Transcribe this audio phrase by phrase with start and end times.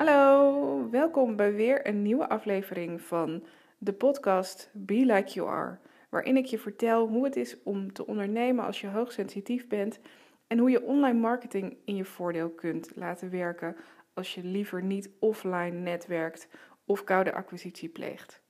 [0.00, 3.44] Hallo, welkom bij weer een nieuwe aflevering van
[3.78, 5.78] de podcast Be Like You Are,
[6.08, 10.00] waarin ik je vertel hoe het is om te ondernemen als je hoogsensitief bent
[10.46, 13.76] en hoe je online marketing in je voordeel kunt laten werken
[14.14, 16.48] als je liever niet offline netwerkt
[16.84, 18.42] of koude acquisitie pleegt.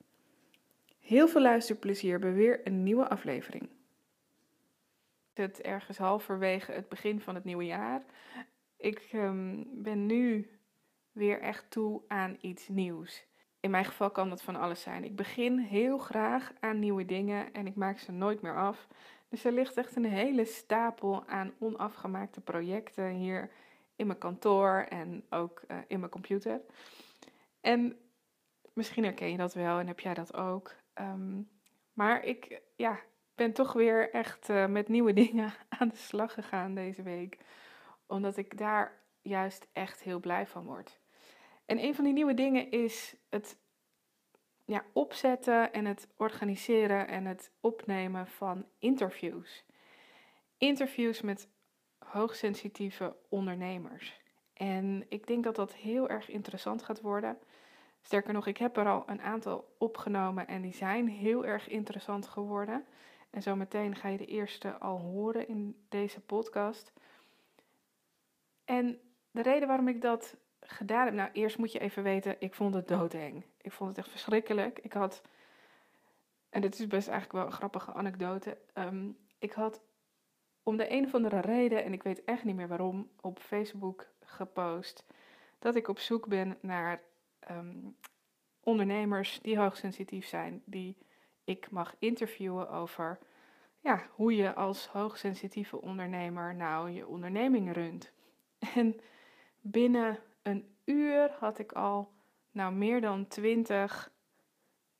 [0.99, 3.69] Heel veel luisterplezier bij weer een nieuwe aflevering.
[5.33, 8.05] Het ergens halverwege het begin van het nieuwe jaar.
[8.77, 10.49] Ik um, ben nu
[11.11, 13.25] weer echt toe aan iets nieuws.
[13.59, 15.03] In mijn geval kan dat van alles zijn.
[15.03, 18.87] Ik begin heel graag aan nieuwe dingen en ik maak ze nooit meer af.
[19.29, 23.51] Dus er ligt echt een hele stapel aan onafgemaakte projecten hier
[23.95, 26.61] in mijn kantoor en ook uh, in mijn computer.
[27.61, 27.97] En
[28.73, 30.75] misschien herken je dat wel en heb jij dat ook.
[30.95, 31.49] Um,
[31.93, 32.99] maar ik ja,
[33.35, 37.37] ben toch weer echt uh, met nieuwe dingen aan de slag gegaan deze week.
[38.07, 41.00] Omdat ik daar juist echt heel blij van word.
[41.71, 43.57] En een van die nieuwe dingen is het
[44.65, 49.65] ja, opzetten en het organiseren en het opnemen van interviews.
[50.57, 51.47] Interviews met
[51.99, 54.19] hoogsensitieve ondernemers.
[54.53, 57.37] En ik denk dat dat heel erg interessant gaat worden.
[58.01, 62.27] Sterker nog, ik heb er al een aantal opgenomen en die zijn heel erg interessant
[62.27, 62.85] geworden.
[63.29, 66.93] En zometeen ga je de eerste al horen in deze podcast.
[68.65, 68.99] En
[69.31, 72.73] de reden waarom ik dat gedaan heb, nou eerst moet je even weten, ik vond
[72.73, 73.45] het doodeng.
[73.61, 74.79] Ik vond het echt verschrikkelijk.
[74.79, 75.21] Ik had,
[76.49, 78.57] en dit is best eigenlijk wel een grappige anekdote.
[78.73, 79.81] Um, ik had
[80.63, 84.07] om de een of andere reden, en ik weet echt niet meer waarom, op Facebook
[84.19, 85.05] gepost
[85.59, 87.01] dat ik op zoek ben naar
[87.51, 87.95] um,
[88.63, 90.97] ondernemers die hoogsensitief zijn, die
[91.43, 93.19] ik mag interviewen over
[93.79, 98.11] ja, hoe je als hoogsensitieve ondernemer nou je onderneming runt.
[98.75, 98.99] En
[99.61, 102.13] binnen een uur had ik al
[102.51, 104.11] nou meer dan twintig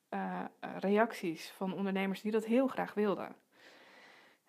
[0.10, 0.46] uh,
[0.80, 3.36] reacties van ondernemers die dat heel graag wilden.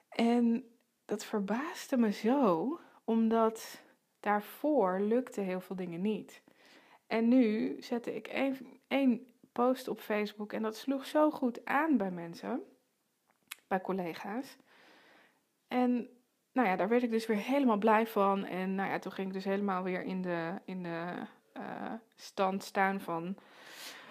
[0.09, 0.65] En
[1.05, 3.83] dat verbaasde me zo, omdat
[4.21, 6.43] daarvoor lukte heel veel dingen niet.
[7.07, 8.27] En nu zette ik
[8.89, 12.63] één post op Facebook en dat sloeg zo goed aan bij mensen,
[13.67, 14.57] bij collega's.
[15.69, 16.09] En
[16.53, 18.45] nou ja, daar werd ik dus weer helemaal blij van.
[18.45, 21.13] En nou ja, toen ging ik dus helemaal weer in de, in de
[21.57, 23.37] uh, stand staan van...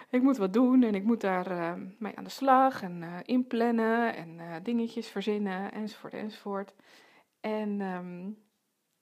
[0.09, 3.18] Ik moet wat doen en ik moet daar uh, mee aan de slag en uh,
[3.24, 6.74] inplannen en dingetjes verzinnen enzovoort enzovoort.
[7.40, 8.38] En um,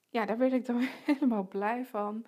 [0.08, 2.26] ja, daar werd ik dan helemaal blij van.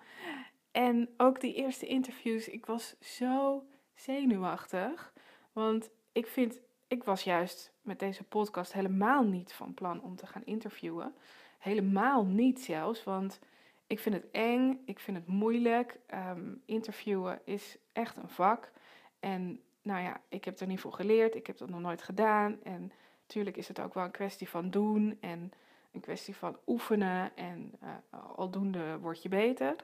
[0.71, 3.63] En ook die eerste interviews, ik was zo
[3.93, 5.13] zenuwachtig.
[5.51, 6.59] Want ik vind,
[6.93, 11.15] ik was juist met deze podcast helemaal niet van plan om te gaan interviewen.
[11.59, 13.39] Helemaal niet zelfs, want
[13.87, 15.99] ik vind het eng, ik vind het moeilijk.
[16.13, 18.71] Um, interviewen is echt een vak.
[19.19, 22.63] En nou ja, ik heb er niet voor geleerd, ik heb dat nog nooit gedaan.
[22.63, 25.51] En natuurlijk is het ook wel een kwestie van doen en
[25.91, 27.35] een kwestie van oefenen.
[27.35, 27.89] En uh,
[28.35, 29.75] aldoende word je beter.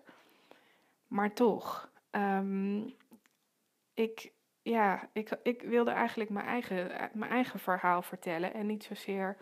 [1.08, 2.94] Maar toch, um,
[3.94, 4.32] ik,
[4.70, 9.38] ja, ik, ik wilde eigenlijk mijn eigen, mijn eigen verhaal vertellen en niet zozeer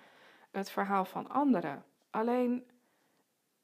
[0.51, 1.83] het verhaal van anderen.
[2.09, 2.67] Alleen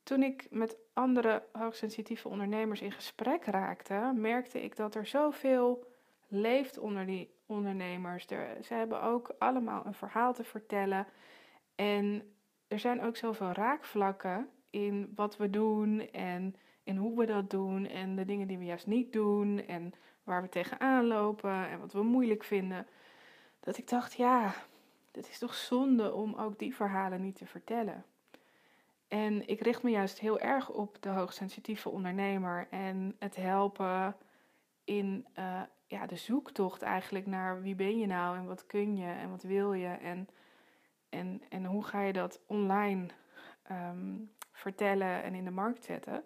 [0.04, 5.92] toen ik met andere hoogsensitieve ondernemers in gesprek raakte, merkte ik dat er zoveel
[6.28, 8.28] leeft onder die ondernemers.
[8.28, 11.08] Er, ze hebben ook allemaal een verhaal te vertellen.
[11.76, 12.34] En
[12.68, 17.88] er zijn ook zoveel raakvlakken in wat we doen en in hoe we dat doen
[17.88, 19.94] en de dingen die we juist niet doen en
[20.24, 22.88] waar we tegenaan lopen en wat we moeilijk vinden.
[23.60, 24.54] Dat ik dacht, ja,
[25.12, 28.06] het is toch zonde om ook die verhalen niet te vertellen.
[29.08, 34.16] En ik richt me juist heel erg op de hoogsensitieve ondernemer en het helpen
[34.84, 39.12] in uh, ja, de zoektocht eigenlijk naar wie ben je nou en wat kun je
[39.12, 40.28] en wat wil je en,
[41.10, 43.08] en, en hoe ga je dat online
[43.72, 46.24] um, vertellen en in de markt zetten.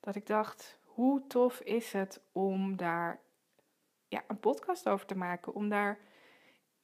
[0.00, 3.20] Dat ik dacht, hoe tof is het om daar
[4.08, 5.98] ja, een podcast over te maken, om daar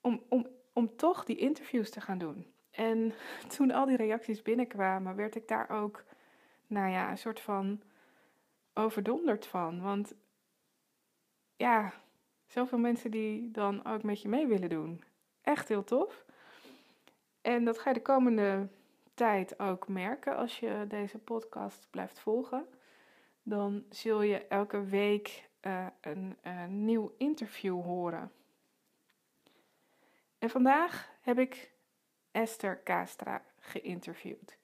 [0.00, 2.46] om, om, om toch die interviews te gaan doen.
[2.70, 3.12] En
[3.56, 6.04] toen al die reacties binnenkwamen, werd ik daar ook,
[6.66, 7.82] nou ja, een soort van
[8.74, 9.80] overdonderd van.
[9.82, 10.14] Want
[11.56, 11.92] ja,
[12.46, 15.04] zoveel mensen die dan ook met je mee willen doen.
[15.42, 16.24] Echt heel tof.
[17.40, 18.68] En dat ga je de komende
[19.14, 22.66] tijd ook merken als je deze podcast blijft volgen.
[23.42, 28.32] Dan zul je elke week uh, een, een nieuw interview horen.
[30.38, 31.72] En vandaag heb ik
[32.30, 34.58] Esther Kastra geïnterviewd.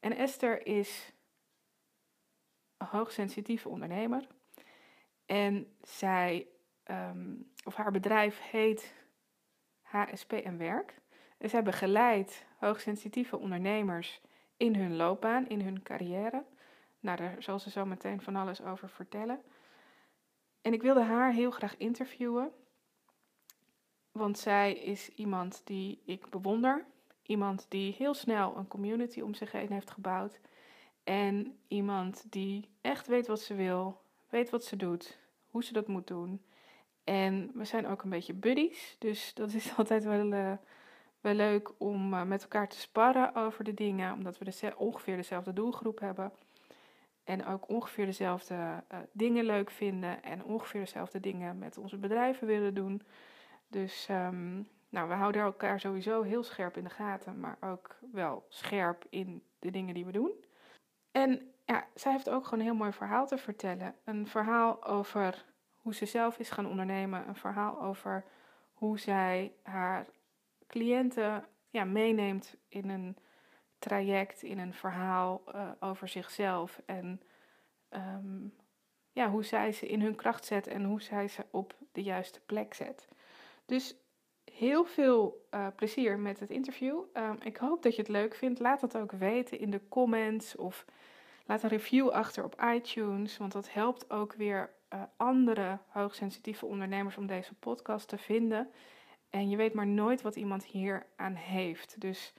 [0.00, 1.12] En Esther is
[2.76, 4.26] een hoogsensitieve ondernemer.
[5.26, 6.46] En zij,
[6.82, 8.94] ehm, of haar bedrijf heet
[9.82, 10.94] HSP en Werk.
[11.38, 14.20] En zij begeleidt hoogsensitieve ondernemers
[14.56, 16.44] in hun loopbaan, in hun carrière.
[17.00, 19.42] Nou, daar zal ze zo meteen van alles over vertellen.
[20.62, 22.52] En ik wilde haar heel graag interviewen,
[24.12, 26.84] want zij is iemand die ik bewonder.
[27.22, 30.40] Iemand die heel snel een community om zich heen heeft gebouwd.
[31.04, 35.18] En iemand die echt weet wat ze wil, weet wat ze doet,
[35.50, 36.42] hoe ze dat moet doen.
[37.04, 40.52] En we zijn ook een beetje buddies, dus dat is altijd wel, uh,
[41.20, 45.52] wel leuk om uh, met elkaar te sparren over de dingen, omdat we ongeveer dezelfde
[45.52, 46.32] doelgroep hebben.
[47.24, 52.46] En ook ongeveer dezelfde uh, dingen leuk vinden en ongeveer dezelfde dingen met onze bedrijven
[52.46, 53.02] willen doen.
[53.68, 58.44] Dus um, nou, we houden elkaar sowieso heel scherp in de gaten, maar ook wel
[58.48, 60.44] scherp in de dingen die we doen.
[61.12, 63.94] En ja, zij heeft ook gewoon een heel mooi verhaal te vertellen.
[64.04, 65.44] Een verhaal over
[65.76, 67.28] hoe ze zelf is gaan ondernemen.
[67.28, 68.24] Een verhaal over
[68.72, 70.06] hoe zij haar
[70.66, 73.16] cliënten ja, meeneemt in een
[73.80, 76.80] traject, in een verhaal uh, over zichzelf.
[76.86, 77.22] En
[77.90, 78.54] um,
[79.12, 82.40] ja, hoe zij ze in hun kracht zet en hoe zij ze op de juiste
[82.40, 83.08] plek zet.
[83.66, 83.96] Dus
[84.52, 87.02] heel veel uh, plezier met het interview.
[87.14, 88.60] Um, ik hoop dat je het leuk vindt.
[88.60, 90.84] Laat het ook weten in de comments of
[91.46, 93.36] laat een review achter op iTunes.
[93.36, 98.70] Want dat helpt ook weer uh, andere hoogsensitieve ondernemers om deze podcast te vinden.
[99.30, 102.00] En je weet maar nooit wat iemand hier aan heeft.
[102.00, 102.32] Dus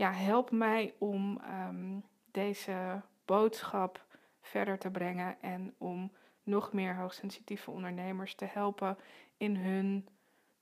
[0.00, 4.06] ja, help mij om um, deze boodschap
[4.40, 6.12] verder te brengen en om
[6.42, 8.96] nog meer hoogsensitieve ondernemers te helpen
[9.36, 10.08] in hun,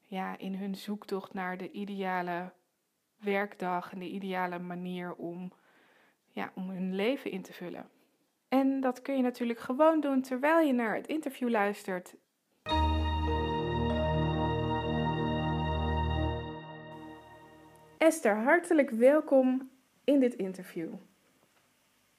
[0.05, 2.53] ja, in hun zoektocht naar de ideale
[3.17, 5.53] werkdag en de ideale manier om,
[6.31, 7.89] ja, om hun leven in te vullen.
[8.49, 12.15] En dat kun je natuurlijk gewoon doen terwijl je naar het interview luistert.
[18.09, 19.71] Esther, hartelijk welkom
[20.05, 20.93] in dit interview.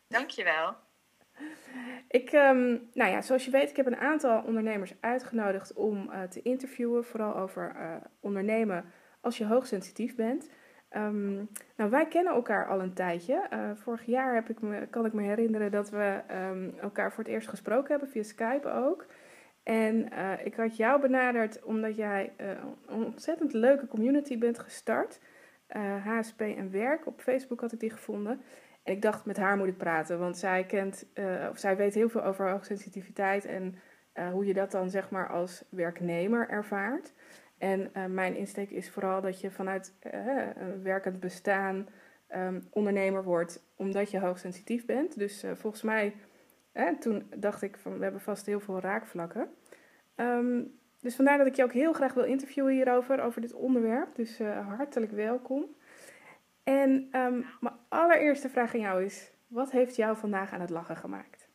[0.07, 0.75] Dankjewel.
[2.07, 6.23] Ik, um, nou ja, zoals je weet, ik heb een aantal ondernemers uitgenodigd om uh,
[6.23, 8.85] te interviewen, vooral over uh, ondernemen
[9.21, 10.49] als je hoogsensitief bent.
[10.91, 13.47] Um, nou, wij kennen elkaar al een tijdje.
[13.53, 17.23] Uh, vorig jaar heb ik me, kan ik me herinneren dat we um, elkaar voor
[17.23, 19.05] het eerst gesproken hebben, via Skype ook.
[19.63, 20.09] En
[20.43, 25.19] ik had jou benaderd omdat jij een ontzettend leuke community bent gestart.
[26.03, 27.05] HSP en Werk.
[27.05, 28.41] Op Facebook had ik die gevonden.
[28.83, 31.05] En ik dacht, met haar moet ik praten, want zij, kent,
[31.49, 33.75] of zij weet heel veel over hoogsensitiviteit en
[34.31, 37.13] hoe je dat dan zeg maar als werknemer ervaart.
[37.57, 39.93] En mijn insteek is vooral dat je vanuit
[40.83, 41.87] werkend bestaan
[42.35, 45.17] um, ondernemer wordt, omdat je hoogsensitief bent.
[45.17, 46.15] Dus volgens mij,
[46.99, 49.49] toen dacht ik van we hebben vast heel veel raakvlakken.
[50.15, 54.15] Um, dus vandaar dat ik je ook heel graag wil interviewen hierover, over dit onderwerp.
[54.15, 54.39] Dus
[54.77, 55.75] hartelijk welkom.
[56.63, 60.97] En um, mijn allereerste vraag aan jou is: wat heeft jou vandaag aan het lachen
[60.97, 61.47] gemaakt?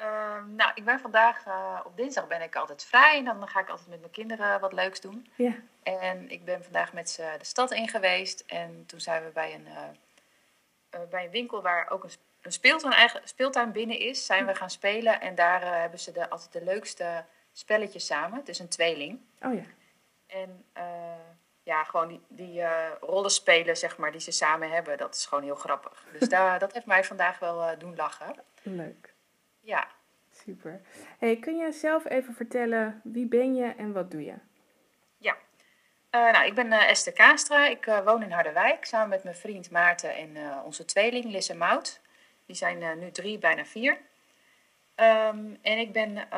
[0.00, 3.18] Uh, nou, ik ben vandaag, uh, op dinsdag ben ik altijd vrij.
[3.18, 5.28] En dan ga ik altijd met mijn kinderen wat leuks doen.
[5.34, 5.52] Ja.
[5.82, 8.44] En ik ben vandaag met ze de stad in geweest.
[8.46, 12.10] En toen zijn we bij een, uh, bij een winkel waar ook een,
[12.42, 15.20] een speeltuin, eigen, speeltuin binnen is, zijn we gaan spelen.
[15.20, 18.38] En daar hebben ze de, altijd de leukste spelletjes samen.
[18.38, 19.20] Het is een tweeling.
[19.42, 19.64] Oh ja.
[20.26, 20.64] En
[21.62, 22.62] ja, gewoon die, die
[23.00, 26.06] rollen spelen, zeg maar, die ze samen hebben, dat is gewoon heel grappig.
[26.18, 28.34] Dus daar, dat heeft mij vandaag wel doen lachen.
[28.62, 29.14] Leuk.
[29.60, 29.86] Ja.
[30.30, 30.80] Super.
[31.18, 34.34] Hey, kun je zelf even vertellen wie ben je en wat doe je?
[35.16, 35.36] Ja.
[36.10, 37.66] Uh, nou, ik ben Esther Kaastra.
[37.66, 42.00] Ik woon in Harderwijk samen met mijn vriend Maarten en onze tweeling en Mout.
[42.46, 43.98] Die zijn nu drie, bijna vier.
[44.96, 46.28] Um, en ik ben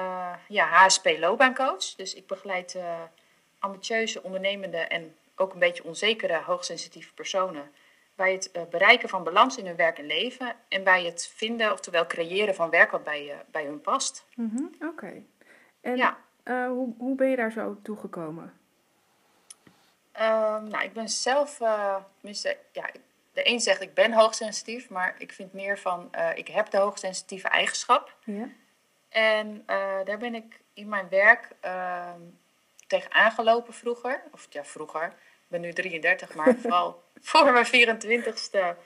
[0.48, 1.94] ja, HSP loopbaancoach.
[1.94, 2.78] Dus ik begeleid
[3.58, 7.70] ambitieuze, ondernemende en ook een beetje onzekere, hoogsensitieve personen
[8.14, 11.72] bij het uh, bereiken van balans in hun werk en leven en bij het vinden,
[11.72, 14.26] oftewel creëren van werk wat bij, bij hun past.
[14.34, 14.86] Mm -hmm, Oké.
[14.86, 15.25] Okay.
[15.80, 16.18] En ja.
[16.44, 18.52] hoe, hoe ben je daar zo toegekomen?
[20.12, 21.56] Um, nou, ik ben zelf,
[22.18, 22.90] tenminste, ja,
[23.37, 27.49] de een zegt ik ben hoogsensitief, maar ik vind meer van ik heb de hoogsensitieve
[27.49, 28.16] eigenschap.
[28.25, 28.49] Ja.
[29.09, 29.62] En
[30.05, 32.21] daar ben ik in mijn werk ehm,
[32.87, 35.12] tegen aangelopen vroeger, of ja, vroeger
[35.49, 38.76] ben nu 33, maar vooral voor mijn 24ste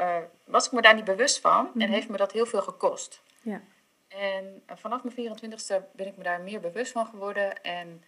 [0.00, 1.92] uh, was ik me daar niet bewust van en mhm.
[1.92, 3.22] heeft me dat heel veel gekost.
[3.40, 3.60] Ja.
[4.08, 8.04] En uh, vanaf mijn 24ste ben ik me daar meer bewust van geworden en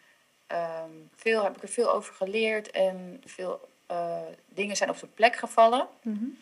[0.52, 3.67] um, veel, heb ik er veel over geleerd en veel uh,
[4.46, 5.88] dingen zijn op zijn plek gevallen.
[6.02, 6.38] Mm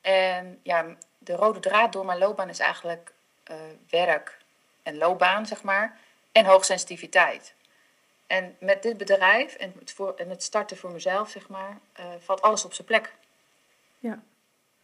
[0.00, 3.12] En ja, de rode draad door mijn loopbaan is eigenlijk
[3.90, 4.38] werk
[4.82, 5.98] en loopbaan, zeg maar.
[6.32, 7.54] En hoogsensitiviteit.
[8.26, 12.06] En met dit bedrijf en het, voor, en het starten voor mezelf, zeg maar, uh,
[12.18, 13.14] valt alles op zijn plek.
[13.98, 14.22] Ja.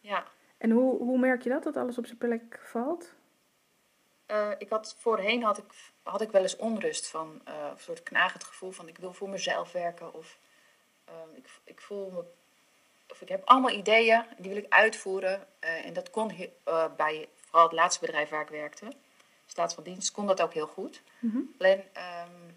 [0.01, 0.25] Ja.
[0.59, 3.15] En hoe, hoe merk je dat, dat alles op zijn plek valt?
[4.31, 5.65] Uh, ik had, voorheen had ik,
[6.03, 9.29] had ik wel eens onrust van, uh, een soort knagend gevoel van ik wil voor
[9.29, 10.15] mezelf werken.
[10.15, 10.39] Of
[11.35, 12.25] ik, ik voel me,
[13.11, 15.47] of ik heb allemaal ideeën, die wil ik uitvoeren.
[15.61, 16.33] en dat kon
[16.97, 18.87] bij vooral het laatste bedrijf waar ik werkte,
[19.47, 21.03] staat van dienst, kon dat ook heel goed.
[21.19, 21.55] Mm -hmm.
[21.59, 22.57] Alleen, um,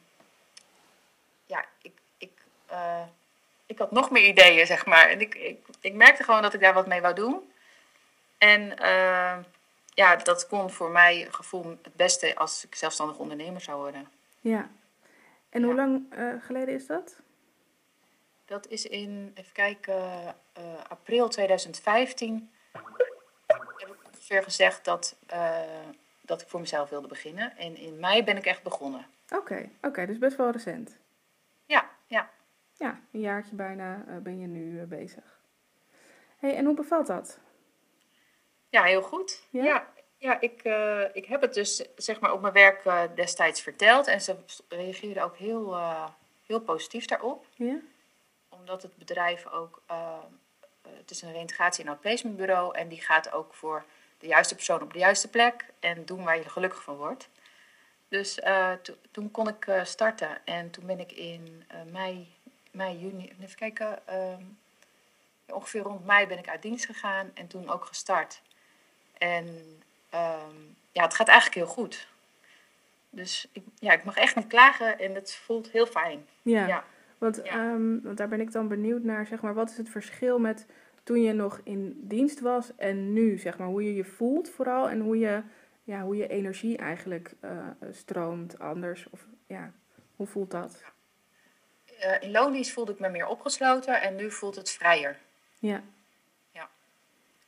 [1.46, 2.31] ja, ik, ik,
[2.72, 3.03] uh,
[3.65, 5.10] ik had nog meer ideeën, zeg maar.
[5.10, 7.51] En ik, ik, ik merkte gewoon dat ik daar wat mee wou doen.
[8.38, 9.38] En uh,
[9.93, 14.10] ja, dat kon voor mij gevoel het beste als ik zelfstandig ondernemer zou worden.
[14.39, 14.70] Ja.
[15.50, 16.05] En hoe lang
[16.41, 17.15] geleden is dat?
[18.51, 20.36] Dat is in, even kijken,
[20.88, 22.51] april 2015
[23.77, 25.15] heb ik ongeveer gezegd dat,
[26.22, 27.58] dat ik voor mezelf wilde beginnen.
[27.58, 29.05] En in mei ben ik echt begonnen.
[29.25, 30.98] Oké, okay, oké, okay, dus best wel recent.
[31.65, 32.29] Ja, ja.
[32.74, 35.39] Ja, een jaartje bijna uh, ben je nu bezig.
[36.38, 37.39] hey, en hoe bevalt dat?
[38.70, 39.43] Ja, heel goed.
[39.50, 40.63] Ja, ja, ja ik,
[41.13, 42.84] ik heb het dus zeg maar op mijn werk
[43.15, 44.08] destijds verteld.
[44.08, 44.36] En ze
[44.67, 45.77] reageerden ook heel,
[46.46, 47.48] heel positief daarop.
[47.55, 47.79] Ja?
[48.62, 49.82] Omdat het bedrijf ook...
[50.98, 52.75] het is een reintegratie- en outplacementbureau.
[52.75, 53.86] En die gaat ook voor
[54.20, 55.65] de juiste persoon op de juiste plek.
[55.80, 57.30] En doen waar je gelukkig van wordt.
[58.08, 62.34] Dus uh, to, toen kon ik uh, starten en toen ben ik in mei,
[62.72, 64.60] mei, juni, even kijken, um,
[65.46, 68.41] ongeveer rond mei ben ik uit dienst gegaan en toen ook gestart.
[69.18, 69.46] En
[70.13, 72.08] um, ja, het gaat eigenlijk heel goed.
[73.10, 76.27] Dus ik, ja, ik mag echt niet klagen en het voelt heel fijn.
[76.41, 76.84] Ja, ja.
[77.22, 77.74] Want, ja.
[77.74, 80.66] Um, want daar ben ik dan benieuwd naar, zeg maar, wat is het verschil met
[81.04, 84.90] toen je nog in dienst was en nu, zeg maar, hoe je je voelt vooral
[84.90, 85.42] en hoe je
[85.84, 89.10] ja, hoe je energie eigenlijk uh, stroomt anders?
[89.10, 89.72] Of ja,
[90.16, 90.84] hoe voelt dat?
[92.04, 95.18] Uh, in loondienst voelde ik me meer opgesloten en nu voelt het vrijer.
[95.60, 95.84] Ja.
[96.51, 96.70] Ja.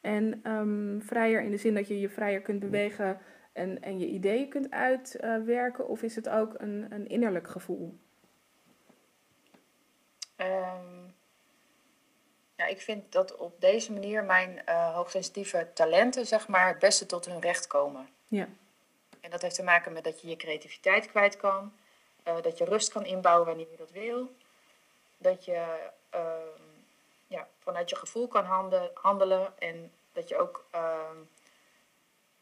[0.02, 3.18] En um, vrijer in de zin dat je je vrijer kunt bewegen
[3.54, 5.84] en, en je ideeën kunt uitwerken?
[5.84, 7.98] Uh, of is het ook een, een innerlijk gevoel?
[10.44, 11.16] Um,
[12.56, 17.06] ja, ik vind dat op deze manier mijn uh, hoogsensitieve talenten zeg maar, het beste
[17.06, 18.10] tot hun recht komen.
[18.28, 18.48] Ja.
[19.22, 21.74] En dat heeft te maken met dat je je creativiteit kwijt kan.
[22.28, 24.36] Uh, dat je rust kan inbouwen wanneer je dat wil.
[25.18, 26.22] Dat je uh,
[27.28, 29.60] ja, vanuit je gevoel kan handen, handelen.
[29.60, 30.66] En dat je ook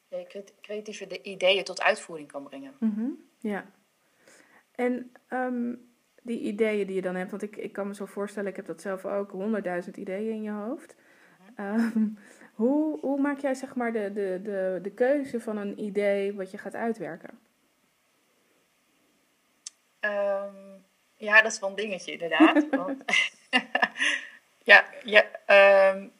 [0.09, 2.75] je creatieve ideeën tot uitvoering kan brengen.
[2.79, 3.29] Mm -hmm.
[3.39, 3.65] Ja.
[4.71, 5.90] En um,
[6.21, 8.65] die ideeën die je dan hebt, want ik, ik kan me zo voorstellen, ik heb
[8.65, 10.95] dat zelf ook, honderdduizend ideeën in je hoofd.
[11.59, 12.17] Um,
[12.53, 16.51] hoe, hoe maak jij zeg maar de, de, de, de keuze van een idee wat
[16.51, 17.39] je gaat uitwerken?
[19.99, 20.85] Um,
[21.15, 22.69] ja, dat is wel een dingetje inderdaad.
[22.75, 23.03] want,
[24.71, 25.25] ja, ja,
[25.93, 26.11] um,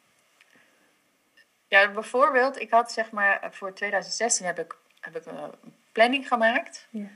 [1.68, 5.52] ja, bijvoorbeeld, ik had zeg maar voor 2016 heb ik, heb ik een
[5.92, 6.88] planning gemaakt.
[6.90, 7.08] Ja.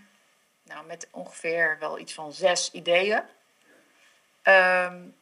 [0.65, 3.21] Nou, met ongeveer wel iets van zes ideeën.
[4.43, 5.15] Um,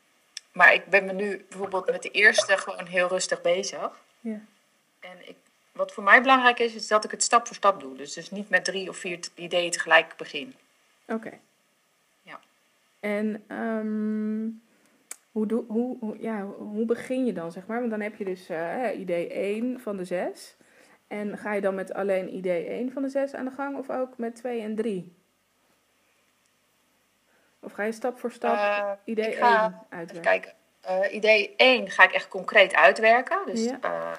[0.51, 4.01] maar ik ben me nu bijvoorbeeld met de eerste gewoon heel rustig bezig.
[4.19, 4.41] Ja.
[5.00, 5.35] En ik,
[5.71, 7.95] wat voor mij belangrijk is, is dat ik het stap voor stap doe.
[7.97, 10.55] Dus, dus niet met drie of vier ideeën tegelijk begin.
[11.05, 11.27] Oké.
[11.27, 11.39] Okay.
[12.21, 12.39] Ja.
[13.00, 14.62] En um,
[15.31, 17.79] hoe, doe, hoe, hoe, ja, hoe begin je dan, zeg maar?
[17.79, 20.55] Want dan heb je dus uh, idee 1 van de 6.
[21.07, 23.89] En ga je dan met alleen idee 1 van de 6 aan de gang of
[23.89, 25.13] ook met 2 en 3?
[27.63, 30.22] Of ga je stap voor stap uh, idee 1 uitwerken?
[30.22, 30.53] Kijk,
[30.89, 33.39] uh, idee 1 ga ik echt concreet uitwerken.
[33.46, 33.79] Dus ja.
[33.86, 34.12] uh,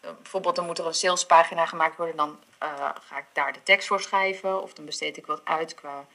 [0.00, 2.16] bijvoorbeeld dan moet er een salespagina gemaakt worden.
[2.16, 2.38] Dan
[3.00, 4.62] ga ik daar de tekst voor schrijven.
[4.62, 6.06] Of dan besteed ik wat uit qua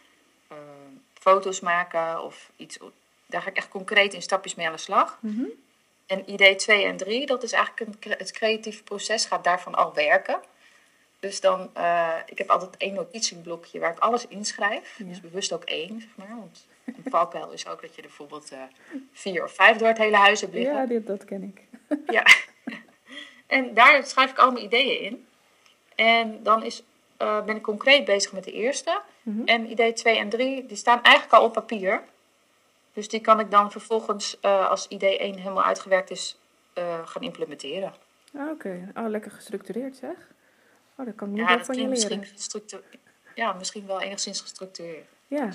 [1.13, 2.78] foto's maken of iets.
[3.25, 5.18] Daar ga ik echt concreet in stapjes mee aan de slag.
[5.22, 5.52] Mm -hmm.
[6.06, 9.94] En idee 2 en 3, dat is eigenlijk een, het creatieve proces, gaat daarvan al
[9.94, 10.40] werken.
[11.20, 14.96] Dus dan, uh, ik heb altijd één notitieblokje waar ik alles inschrijf.
[14.98, 15.06] Ja.
[15.06, 16.36] Dus bewust ook één, zeg maar.
[16.38, 18.60] Want een valkuil is ook dat je er bijvoorbeeld uh,
[19.12, 20.75] vier of vijf door het hele huis hebt liggen.
[20.75, 21.62] Ja, dit, dat ken ik.
[22.16, 22.25] ja.
[23.48, 25.28] En daar schrijf ik al mijn ideeën in.
[25.96, 26.84] En dan is,
[27.22, 29.02] uh, ben ik concreet bezig met de eerste.
[29.22, 29.46] Mm -hmm.
[29.46, 32.04] En idee 2 en 3, die staan eigenlijk al op papier.
[32.94, 36.38] Dus die kan ik dan vervolgens, uh, als idee 1 helemaal uitgewerkt is,
[37.06, 37.94] gaan implementeren.
[38.36, 39.04] Ah, Oké, okay.
[39.04, 40.16] oh, lekker gestructureerd zeg.
[40.96, 42.25] Oh, dat kan ik niet ja, van je leren.
[43.36, 45.06] Ja, misschien wel enigszins gestructureerd.
[45.28, 45.50] Ja.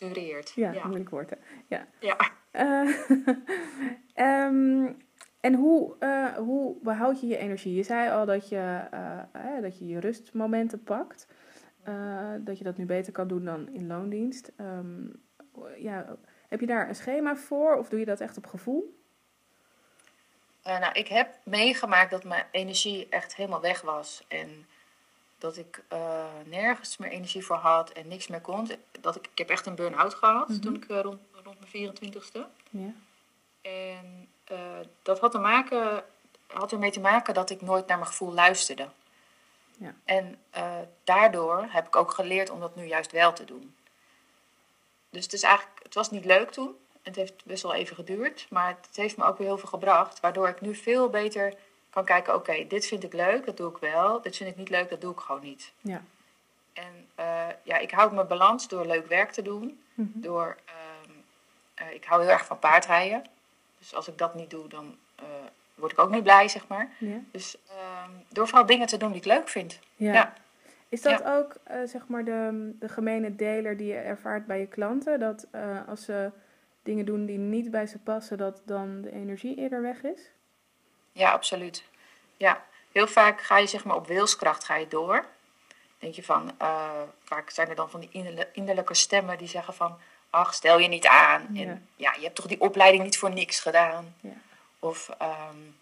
[0.00, 0.52] Gestructureerd.
[0.54, 0.86] Ja, ja.
[0.86, 1.32] moeilijk woord.
[1.66, 1.86] Ja.
[2.00, 2.16] ja.
[2.52, 2.96] Uh,
[4.46, 4.96] um,
[5.46, 7.74] en hoe, uh, hoe behoud je je energie?
[7.74, 11.26] Je zei al dat je, uh, dat je je rustmomenten pakt.
[11.82, 14.52] eh, dat je dat nu beter kan doen dan in loondienst.
[14.56, 15.06] Ehm,
[15.76, 16.16] ja,
[16.48, 18.98] heb je daar een schema voor of doe je dat echt op gevoel?
[20.62, 24.24] Nou, ik heb meegemaakt dat mijn energie echt helemaal weg was.
[24.28, 24.66] En
[25.40, 28.70] dat ik uh, nergens meer energie voor had en niks meer kon.
[29.00, 30.62] Dat ik, ik heb echt een burn-out gehad mm -hmm.
[30.62, 32.40] toen ik uh, rond, rond mijn 24ste.
[32.70, 32.92] Ja.
[33.60, 34.28] En
[35.02, 36.04] dat had, te maken,
[36.46, 38.88] had ermee te maken dat ik nooit naar mijn gevoel luisterde.
[39.76, 39.94] Ja.
[40.04, 40.38] En
[41.04, 43.74] daardoor heb ik ook geleerd om dat nu juist wel te doen.
[45.10, 46.76] Dus het, is eigenlijk, het was niet leuk toen.
[47.02, 50.20] Het heeft best wel even geduurd, maar het heeft me ook weer heel veel gebracht.
[50.20, 51.54] Waardoor ik nu veel beter
[51.90, 54.20] kan kijken, oké, dit vind ik leuk, dat doe ik wel.
[54.20, 55.72] Dit vind ik niet leuk, dat doe ik gewoon niet.
[55.80, 56.02] Ja.
[56.72, 59.80] En uh, ja, ik houd mijn balans door leuk werk te doen.
[59.94, 60.22] Mm -hmm.
[60.22, 60.56] Door,
[61.06, 61.24] um,
[61.82, 63.24] uh, ik hou heel erg van paardrijden.
[63.78, 65.26] Dus als ik dat niet doe, dan uh,
[65.74, 66.88] word ik ook niet blij, zeg maar.
[66.98, 67.20] Ja.
[67.30, 69.78] Dus um, door vooral dingen te doen die ik leuk vind.
[69.96, 70.12] Ja.
[70.12, 70.34] ja.
[70.88, 71.36] Is dat ja.
[71.36, 75.20] ook, zeg maar, de, de gemene deler die je ervaart bij je klanten?
[75.20, 75.46] Dat
[75.86, 76.30] als ze
[76.82, 80.30] dingen doen die niet bij ze passen, dat dan de energie eerder weg is?
[81.12, 81.84] Ja, absoluut.
[82.36, 85.24] Ja, heel vaak ga je zeg maar op wilskracht ga je door.
[85.98, 89.98] Denk je van, uh, vaak zijn er dan van die innerlijke stemmen die zeggen van,
[90.30, 91.48] ach, stel je niet aan.
[91.52, 91.62] Ja.
[91.62, 94.14] En ja, je hebt toch die opleiding niet voor niks gedaan.
[94.20, 94.32] Ja.
[94.78, 95.78] Of um,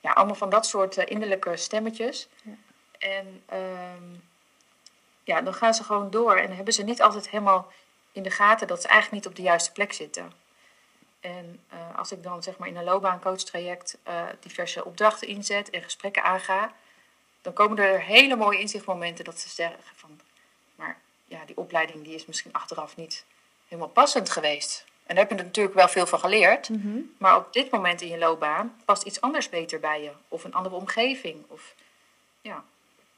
[0.00, 2.28] ja, allemaal van dat soort uh, innerlijke stemmetjes.
[2.42, 2.52] Ja.
[2.98, 4.28] En um,
[5.24, 7.72] ja, dan gaan ze gewoon door en hebben ze niet altijd helemaal
[8.12, 10.32] in de gaten dat ze eigenlijk niet op de juiste plek zitten.
[11.20, 15.82] En uh, als ik dan zeg maar in een loopbaancoachtraject uh, diverse opdrachten inzet en
[15.82, 16.72] gesprekken aanga,
[17.42, 20.20] dan komen er hele mooie inzichtmomenten dat ze zeggen van,
[20.74, 23.24] maar ja, die opleiding die is misschien achteraf niet
[23.68, 24.84] helemaal passend geweest.
[25.06, 27.14] En daar heb je natuurlijk wel veel van geleerd, mm -hmm.
[27.18, 30.10] maar op dit moment in je loopbaan past iets anders beter bij je.
[30.28, 31.44] Of een andere omgeving.
[31.48, 31.74] Of,
[32.40, 32.64] ja.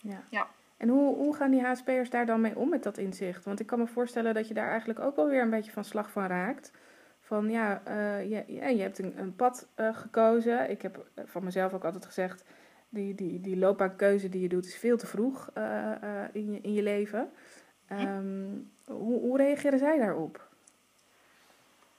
[0.00, 0.24] Ja.
[0.28, 0.48] ja.
[0.76, 3.44] En hoe, hoe gaan die HSP'ers daar dan mee om met dat inzicht?
[3.44, 5.84] Want ik kan me voorstellen dat je daar eigenlijk ook wel weer een beetje van
[5.84, 6.70] slag van raakt.
[7.32, 10.70] Van ja, uh, je, ja je hebt een, een pad uh, gekozen.
[10.70, 12.44] Ik heb van mezelf ook altijd gezegd,
[12.88, 15.92] die, die, die loopbaankeuze die je doet is veel te vroeg uh,
[16.32, 17.32] in, je, in je leven.
[17.90, 20.48] Um, hoe, hoe reageren zij daarop?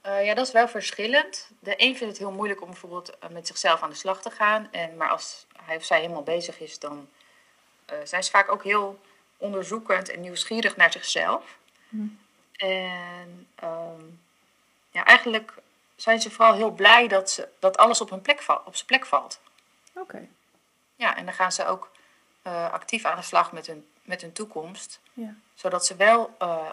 [0.01, 1.51] Ja, dat is wel verschillend.
[1.59, 4.67] De een vindt het heel moeilijk om bijvoorbeeld met zichzelf aan de slag te gaan.
[4.71, 7.07] En, maar als hij of zij helemaal bezig is, dan
[8.03, 8.99] zijn ze vaak ook heel
[9.37, 11.59] onderzoekend en nieuwsgierig naar zichzelf.
[11.89, 12.07] Hm.
[12.57, 14.21] En um,
[14.93, 15.53] ja, eigenlijk
[15.95, 19.05] zijn ze vooral heel blij dat, ze, dat alles op, hun plek op zijn plek
[19.05, 19.41] valt.
[19.93, 19.99] Oké.
[20.01, 20.29] Okay.
[20.95, 21.91] Ja, en dan gaan ze ook
[22.71, 24.99] actief aan de slag met hun, met hun toekomst.
[25.13, 25.35] Ja.
[25.53, 26.23] Zodat ze wel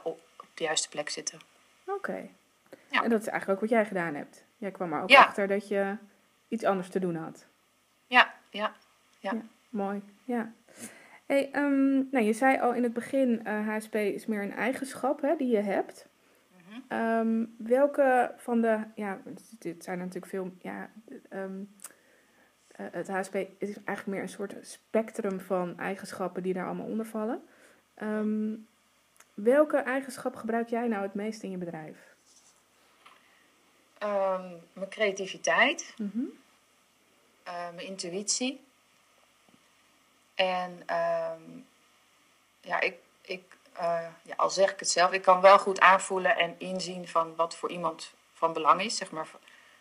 [0.02, 1.40] op, op de juiste plek zitten.
[1.85, 1.96] Oké.
[1.96, 2.30] Okay.
[2.90, 3.02] Ja.
[3.02, 4.44] En dat is eigenlijk ook wat jij gedaan hebt.
[4.56, 5.24] Jij kwam er ook ja.
[5.24, 5.96] achter dat je
[6.48, 7.46] iets anders te doen had.
[8.06, 8.74] Ja, ja,
[9.18, 9.33] ja.
[9.33, 10.52] ja mooi, ja.
[11.26, 15.20] Hey, um, nou, je zei al in het begin, uh, HSP is meer een eigenschap
[15.20, 16.06] hè, die je hebt.
[16.88, 19.21] Um, welke van de, ja,
[19.59, 20.90] dit zijn natuurlijk veel, ja,
[21.33, 21.75] um,
[22.81, 27.07] uh, het HSP is eigenlijk meer een soort spectrum van eigenschappen die daar allemaal onder
[27.07, 27.43] vallen.
[29.35, 32.14] welke eigenschap gebruik jij nou het meest in je bedrijf?
[34.73, 36.31] Mijn creativiteit, mm -hmm.
[37.47, 38.64] uh, mijn intuïtie.
[40.35, 40.83] En
[42.61, 43.43] ja, ik, ik
[43.76, 47.37] uh, ja, al zeg ik het zelf, ik kan wel goed aanvoelen en inzien van
[47.37, 48.96] wat voor iemand van belang is.
[48.96, 49.28] Zeg maar,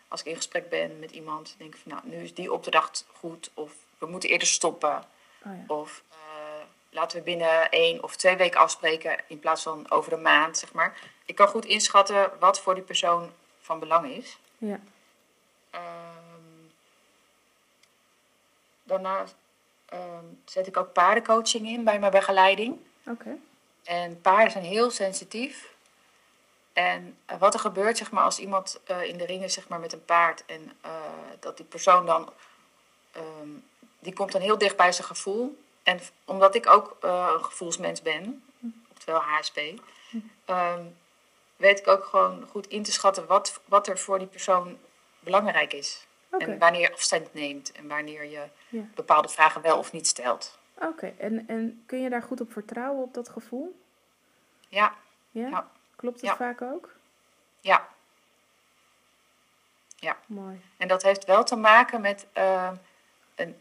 [0.08, 3.06] als ik in gesprek ben met iemand, denk ik van nou, nu is die opdracht
[3.12, 3.50] goed.
[3.54, 5.04] Of we moeten eerder stoppen.
[5.44, 5.74] Oh ja.
[5.74, 6.16] Of uh,
[6.90, 10.72] laten we binnen één of twee weken afspreken in plaats van over een maand, zeg
[10.72, 10.98] maar.
[11.24, 14.38] Ik kan goed inschatten wat voor die persoon van belang is.
[14.58, 14.80] Ja.
[15.74, 16.72] Um,
[18.82, 19.34] daarnaast
[19.92, 22.78] um, zet ik ook paardencoaching in bij mijn begeleiding.
[23.06, 23.10] Oké.
[23.10, 23.38] Okay.
[23.84, 25.68] En paarden zijn heel sensitief.
[26.72, 29.68] En uh, wat er gebeurt zeg maar, als iemand uh, in de ring is zeg
[29.68, 30.90] maar, met een paard en uh,
[31.40, 32.32] dat die persoon dan,
[33.16, 33.64] um,
[33.98, 35.62] die komt dan heel dicht bij zijn gevoel.
[35.82, 38.44] En omdat ik ook een gevoelsmens ben,
[38.92, 39.58] oftewel HSP,
[40.46, 40.96] um,
[41.56, 44.78] weet ik ook gewoon goed in te schatten wat, wat er voor die persoon
[45.18, 46.06] belangrijk is.
[46.30, 46.48] Okay.
[46.48, 48.82] En wanneer je afstand neemt en wanneer je ja.
[48.94, 50.58] bepaalde vragen wel of niet stelt.
[50.80, 51.14] Oké, okay.
[51.18, 53.80] en, en kun je daar goed op vertrouwen, op dat gevoel?
[54.68, 54.94] Ja.
[55.30, 55.48] Ja?
[55.48, 55.70] ja.
[55.96, 56.36] Klopt dat ja.
[56.36, 56.94] vaak ook?
[57.60, 57.88] Ja.
[59.96, 60.16] Ja.
[60.26, 60.60] Mooi.
[60.76, 62.70] En dat heeft wel te maken met, uh,
[63.34, 63.56] een,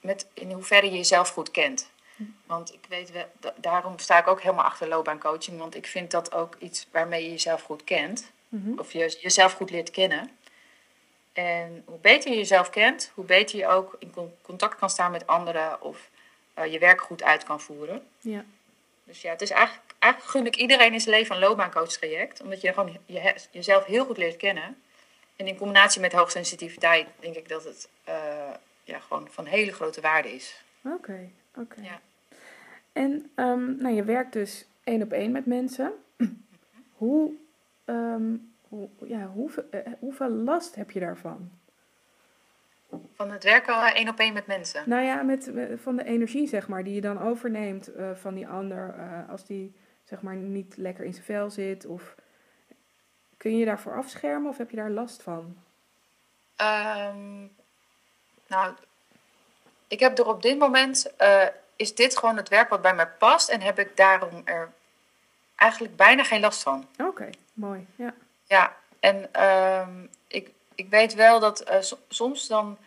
[0.00, 1.90] met in hoeverre je jezelf goed kent.
[2.16, 2.22] Hm.
[2.46, 5.58] Want ik weet, wel, daarom sta ik ook helemaal achter loopbaancoaching.
[5.58, 8.32] Want ik vind dat ook iets waarmee je jezelf goed kent.
[8.48, 8.78] Mm -hmm.
[8.78, 10.30] Of je jezelf goed leert kennen.
[11.32, 15.26] En hoe beter je jezelf kent, hoe beter je ook in contact kan staan met
[15.26, 15.82] anderen.
[15.82, 16.10] Of
[16.58, 18.06] uh, je werk goed uit kan voeren.
[18.20, 18.44] Ja.
[19.04, 22.40] Dus ja, het is eigenlijk, eigenlijk gun ik iedereen in zijn leven een loopbaancoach traject.
[22.40, 24.82] Omdat je gewoon je, jezelf heel goed leert kennen.
[25.36, 28.14] En in combinatie met hoogsensitiviteit denk ik dat het uh,
[28.84, 30.62] ja, gewoon van hele grote waarde is.
[30.84, 31.80] Oké, oké.
[31.80, 32.00] Ja.
[32.92, 35.92] En um, nou, je werkt dus één op één met mensen.
[36.96, 37.32] Hoe,
[37.84, 41.50] um, hoe, ja, hoeveel, uh, hoeveel last heb je daarvan?
[43.14, 44.82] Van het werken één op één met mensen?
[44.86, 45.50] Nou ja, met,
[45.82, 48.94] van de energie zeg maar, die je dan overneemt uh, van die ander.
[48.98, 49.74] Uh, als die
[50.04, 51.86] zeg maar niet lekker in zijn vel zit.
[51.86, 52.14] Of
[53.36, 55.56] kun je daarvoor afschermen of heb je daar last van?
[56.56, 57.50] Um,
[58.46, 58.74] nou,
[59.88, 63.06] ik heb er op dit moment, uh, is dit gewoon het werk wat bij mij
[63.06, 64.72] past en heb ik daarom er
[65.56, 66.86] eigenlijk bijna geen last van.
[66.98, 68.14] Oké, mooi, ja.
[68.44, 70.10] Ja, en um,
[70.74, 71.76] ik, weet wel dat uh,
[72.08, 72.78] soms dan,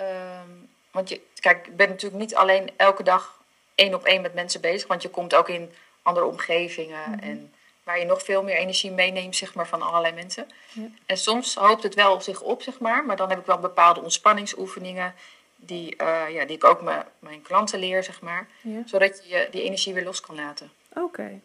[0.00, 3.42] um, want je, kijk, ik ben natuurlijk niet alleen elke dag
[3.74, 7.22] één op één met mensen bezig, want je komt ook in andere omgevingen mm -hmm.
[7.22, 7.52] en
[7.82, 10.46] waar je nog veel meer energie meeneemt, zeg maar, van allerlei mensen.
[10.72, 10.82] Ja.
[11.06, 14.02] En soms hoopt het wel zich op, zeg maar, maar dan heb ik wel bepaalde
[14.02, 15.14] ontspanningsoefeningen
[15.56, 16.82] die, uh, ja, die ik ook
[17.18, 18.82] mijn klanten leer, zeg maar, ja.
[18.84, 20.70] zodat je die energie weer los kan laten.
[20.90, 21.00] Oké.
[21.00, 21.40] Okay.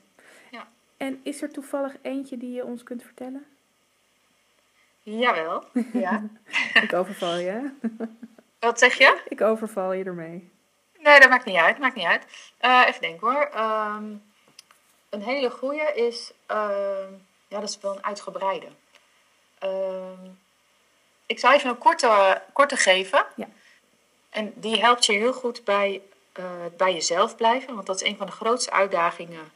[0.51, 0.67] Ja.
[0.97, 3.45] En is er toevallig eentje die je ons kunt vertellen?
[5.03, 5.63] Jawel,
[5.93, 6.23] ja.
[6.83, 7.71] ik overval je.
[8.59, 9.21] Wat zeg je?
[9.27, 10.51] Ik overval je ermee.
[10.99, 12.25] Nee, dat maakt niet uit, maakt niet uit.
[12.61, 13.49] Uh, even denken hoor.
[13.55, 14.23] Um,
[15.09, 16.57] een hele goede is, uh,
[17.47, 18.67] ja, dat is wel een uitgebreide.
[19.63, 20.29] Uh,
[21.25, 23.25] ik zal even een korte, korte geven.
[23.35, 23.47] Ja.
[24.29, 26.01] En die helpt je heel goed bij,
[26.39, 26.45] uh,
[26.77, 29.51] bij jezelf blijven, want dat is een van de grootste uitdagingen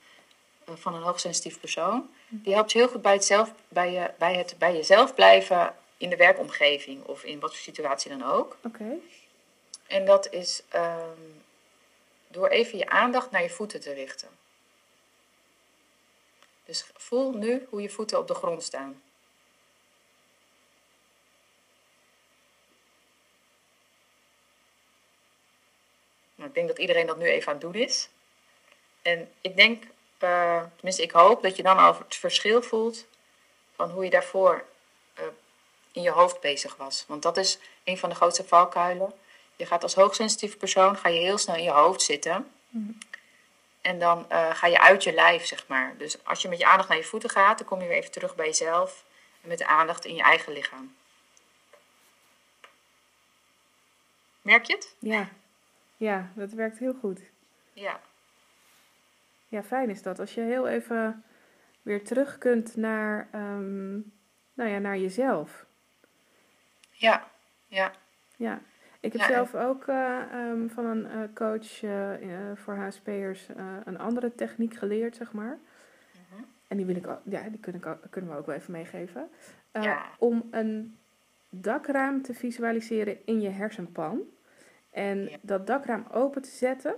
[0.76, 2.10] van een hoogsensitief persoon.
[2.28, 6.10] Die helpt heel goed bij het, zelf, bij, je, bij het bij jezelf blijven in
[6.10, 8.58] de werkomgeving of in wat voor situatie dan ook.
[8.64, 8.68] Oké.
[8.68, 9.00] Okay.
[9.88, 11.44] En dat is um,
[12.28, 14.30] door even je aandacht naar je voeten te richten.
[16.66, 19.02] Dus voel nu hoe je voeten op de grond staan.
[26.36, 28.10] Nou, ik denk dat iedereen dat nu even aan het doen is.
[29.02, 29.84] En ik denk,
[30.24, 33.06] uh, tenminste ik hoop, dat je dan al het verschil voelt
[33.76, 34.64] van hoe je daarvoor
[35.20, 35.26] uh,
[35.92, 37.06] in je hoofd bezig was.
[37.08, 39.14] Want dat is een van de grootste valkuilen.
[39.56, 42.52] Je gaat als hoogsensitief persoon, ga je heel snel in je hoofd zitten.
[42.70, 42.98] Mm.
[43.82, 45.98] En dan uh, ga je uit je lijf, zeg maar.
[45.98, 48.12] Dus als je met je aandacht naar je voeten gaat, dan kom je weer even
[48.12, 49.04] terug bij jezelf.
[49.42, 50.96] En met de aandacht in je eigen lichaam.
[54.42, 54.96] Merk je het?
[55.00, 55.30] Ja.
[55.98, 57.20] Ja, dat werkt heel goed.
[57.74, 58.02] Ja.
[59.48, 60.20] Ja, fijn is dat.
[60.20, 61.24] Als je heel even
[61.82, 64.12] weer terug kunt naar, um,
[64.54, 65.66] nou ja, naar jezelf.
[66.92, 67.28] Ja,
[67.68, 67.92] ja.
[68.36, 68.62] Ja.
[69.00, 72.12] Ik heb ja, zelf ook uh, um, van een uh, coach uh,
[72.56, 73.48] voor HSP'ers
[73.84, 75.58] een andere techniek geleerd, zeg maar.
[76.30, 76.40] -huh.
[76.68, 79.30] En die, wil ik, ja, die kunnen, kunnen we ook wel even meegeven.
[79.72, 80.06] ja.
[80.18, 80.98] Om een
[81.50, 84.22] dakraam te visualiseren in je hersenpan.
[84.92, 85.38] En ja.
[85.42, 86.96] dat dakraam open te zetten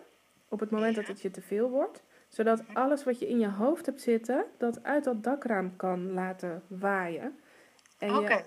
[0.47, 2.03] op het moment dat het je te veel wordt.
[2.29, 6.63] Zodat alles wat je in je hoofd hebt zitten, dat uit dat dakraam kan laten
[6.67, 7.39] waaien.
[7.97, 8.37] En okay.
[8.37, 8.43] je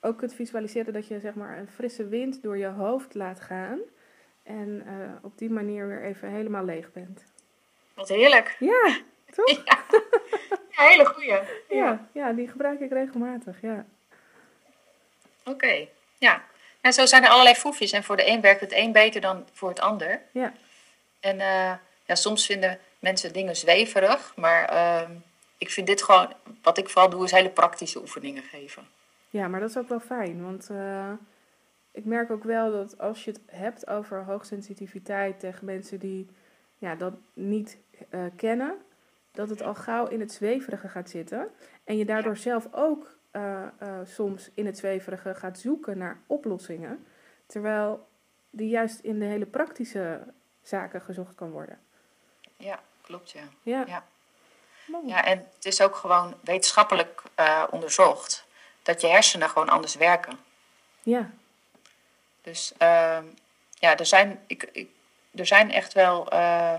[0.00, 3.78] ook kunt visualiseren dat je zeg maar een frisse wind door je hoofd laat gaan.
[4.42, 7.24] En uh, op die manier weer even helemaal leeg bent.
[7.94, 8.56] Wat heerlijk.
[8.58, 8.96] Ja,
[9.34, 9.50] toch?
[9.64, 9.84] Ja,
[10.70, 11.28] ja hele goeie.
[11.28, 11.42] Ja.
[11.68, 12.08] ja.
[12.12, 13.86] Ja, die gebruik ik regelmatig, ja.
[15.40, 15.88] Oké, okay.
[16.18, 16.44] ja.
[16.80, 17.92] En zo zijn er allerlei foefjes.
[17.92, 20.22] En voor de een werkt het een beter dan voor het ander.
[20.32, 20.52] Ja.
[21.20, 21.72] En uh,
[22.04, 24.36] ja, soms vinden mensen dingen zweverig.
[24.36, 25.10] Maar uh,
[25.58, 28.82] ik vind dit gewoon, wat ik vooral doe, is hele praktische oefeningen geven.
[29.30, 30.42] Ja, maar dat is ook wel fijn.
[30.42, 31.12] Want uh,
[31.90, 36.28] ik merk ook wel dat als je het hebt over hoogsensitiviteit tegen mensen die
[36.78, 37.78] ja, dat niet
[38.10, 38.76] uh, kennen,
[39.32, 41.48] dat het al gauw in het zweverige gaat zitten.
[41.84, 43.66] En je daardoor zelf ook uh,
[44.04, 47.06] soms in het zweverige gaat zoeken naar oplossingen.
[47.46, 48.06] Terwijl
[48.50, 50.20] die juist in de hele praktische
[50.62, 51.78] zaken gezocht kan worden.
[52.56, 53.42] Ja, klopt ja.
[53.62, 54.04] Ja, ja.
[55.06, 57.22] ja en het is ook gewoon wetenschappelijk
[57.70, 58.46] onderzocht
[58.82, 60.38] dat je hersenen gewoon anders werken.
[61.02, 61.30] Ja.
[62.42, 63.18] Dus uh,
[63.74, 64.88] ja, er zijn, ik, ik,
[65.34, 66.74] er zijn echt wel uh,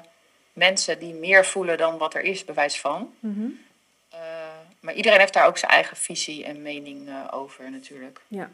[0.53, 3.13] mensen die meer voelen dan wat er is, bewijs van.
[3.19, 3.59] Mm -hmm.
[4.13, 4.19] uh,
[4.79, 8.21] maar iedereen heeft daar ook zijn eigen visie en mening over natuurlijk.
[8.27, 8.49] Ja,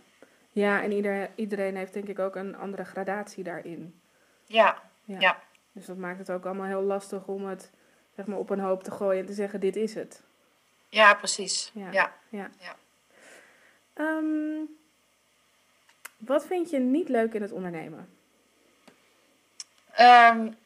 [0.51, 4.01] ja en ieder, iedereen heeft denk ik ook een andere gradatie daarin.
[4.45, 5.39] Ja, ja, ja.
[5.79, 7.71] Dus dat maakt het ook allemaal heel lastig om het
[8.15, 10.21] zeg maar, op een hoop te gooien en te zeggen dit is het.
[10.89, 11.71] Ja, precies.
[11.73, 11.91] Ja.
[11.91, 12.13] ja.
[12.29, 12.49] ja.
[12.59, 12.75] ja.
[14.17, 14.77] Um,
[16.17, 18.09] wat vind je niet leuk in het ondernemen?
[19.99, 20.57] Um,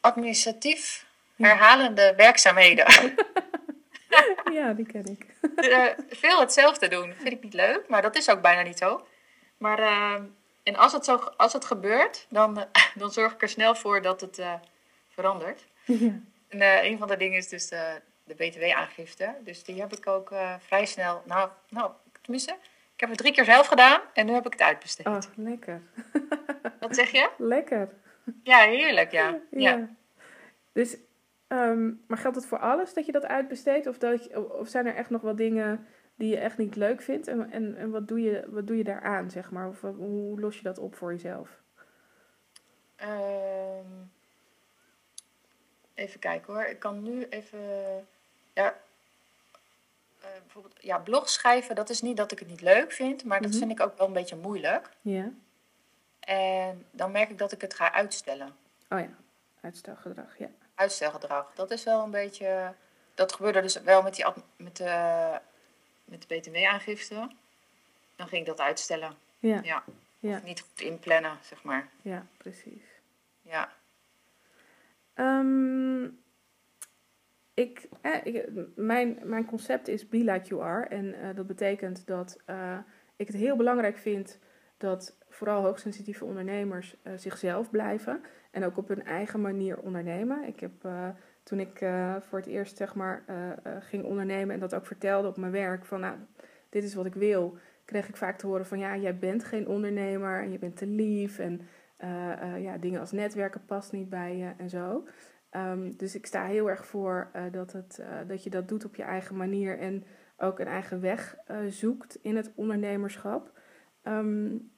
[0.00, 2.86] administratief herhalende werkzaamheden.
[4.52, 5.26] ja, die ken ik.
[5.56, 7.12] uh, veel hetzelfde doen.
[7.12, 9.06] vind ik niet leuk, maar dat is ook bijna niet zo.
[9.58, 10.20] Maar uh,
[10.64, 12.66] en als het, zo, als het gebeurt, dan,
[13.00, 14.42] dan zorg ik er snel voor dat het
[15.08, 15.64] verandert.
[15.84, 16.20] Ja.
[16.48, 19.34] En een van de dingen is dus de, de BTW-aangifte.
[19.40, 21.22] Dus die heb ik ook vrij snel.
[21.24, 21.90] Nou, nou,
[22.22, 22.52] tenminste,
[22.94, 25.06] ik heb het drie keer zelf gedaan en nu heb ik het uitbesteed.
[25.06, 25.82] Oh, lekker.
[26.80, 27.30] Wat zeg je?
[27.38, 27.88] Lekker.
[28.42, 29.38] Ja, heerlijk, ja.
[29.50, 29.70] ja.
[29.70, 29.88] ja.
[30.72, 30.96] Dus
[31.54, 33.86] Ehm, maar geldt het voor alles dat je dat uitbesteedt?
[33.86, 37.28] Of, dat of zijn er echt nog wel dingen die je echt niet leuk vindt?
[37.28, 39.68] En, en, en wat, doe je, wat doe je daaraan, zeg maar?
[39.68, 41.62] Of hoe los je dat op voor jezelf?
[42.96, 43.86] Ehm,
[45.94, 46.64] even kijken hoor.
[46.64, 47.58] Ik kan nu even.
[48.52, 48.76] Ja,
[50.20, 53.40] uh, bijvoorbeeld, ja, blog schrijven, dat is niet dat ik het niet leuk vind, maar
[53.40, 53.58] dat mhm.
[53.58, 54.90] vind ik ook wel een beetje moeilijk.
[55.00, 55.32] Ja.
[56.20, 58.56] En dan merk ik dat ik het ga uitstellen.
[58.88, 59.10] Oh ja,
[59.60, 61.52] uitstelgedrag, ja uitstelgedrag.
[61.54, 62.74] Dat is wel een beetje.
[63.14, 64.24] Dat gebeurde dus wel met, die,
[64.56, 65.40] met, de,
[66.04, 67.30] met de BTW-aangifte.
[68.16, 69.14] Dan ging ik dat uitstellen.
[69.38, 69.60] Ja.
[69.62, 69.84] ja.
[70.18, 70.40] ja.
[70.44, 71.88] Niet goed inplannen, zeg maar.
[72.02, 72.82] Ja, precies.
[73.42, 73.72] Ja.
[75.14, 76.22] Um,
[77.54, 78.40] ik, eh,
[78.74, 80.86] mijn, mijn concept is Be Like You Are.
[80.86, 82.78] En uh, dat betekent dat uh,
[83.16, 84.38] ik het heel belangrijk vind
[84.76, 88.22] dat vooral hoogsensitieve ondernemers uh, zichzelf blijven.
[88.50, 90.44] En ook op hun eigen manier ondernemen.
[90.44, 90.72] Ik heb
[91.44, 93.24] toen ik uh, voor het eerst zeg maar
[93.80, 96.16] ging ondernemen en dat ook vertelde op mijn werk van nou,
[96.68, 99.68] dit is wat ik wil, kreeg ik vaak te horen van ja, jij bent geen
[99.68, 101.60] ondernemer en je bent te lief en
[102.58, 105.06] ja, dingen als netwerken past niet bij je en zo.
[105.56, 109.02] Um, dus ik sta heel erg voor dat, het, dat je dat doet op je
[109.02, 110.04] eigen manier en
[110.36, 111.36] ook een eigen weg
[111.68, 113.58] zoekt in het ondernemerschap.
[114.02, 114.72] Um,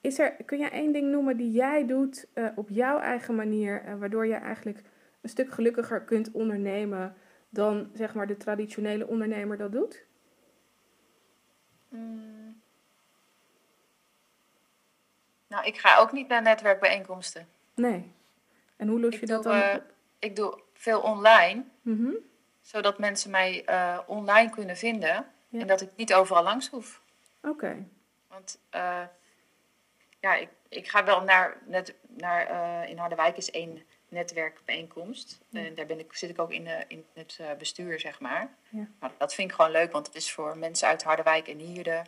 [0.00, 4.26] is er, kun jij één ding noemen die jij doet op jouw eigen manier, waardoor
[4.26, 4.82] je eigenlijk
[5.22, 7.16] een stuk gelukkiger kunt ondernemen
[7.48, 10.04] dan zeg maar de traditionele ondernemer dat doet?
[11.88, 12.60] Mm.
[15.46, 17.48] Nou, ik ga ook niet naar netwerkbijeenkomsten.
[17.74, 18.12] Nee.
[18.76, 19.56] En hoe los je dat dan?
[19.56, 19.74] Uh,
[20.18, 22.16] ik doe veel online, -hmm.
[22.60, 23.64] zodat mensen mij
[24.06, 27.02] online kunnen vinden en dat ik niet overal langs hoef.
[27.40, 27.86] Oké.
[28.28, 28.58] Want
[30.20, 33.82] ja, ik, ik ga wel naar, net, naar in Harderwijk is één
[34.12, 35.40] netwerkbijeenkomst.
[35.52, 38.54] En daar ben ik, zit ik ook in, uh, in het uh, bestuur, zeg maar.
[38.68, 38.86] Ja.
[38.98, 42.06] Maar dat vind ik gewoon leuk, want het is voor mensen uit Harderwijk en Hierden.